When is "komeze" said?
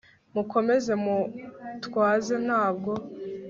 0.51-0.91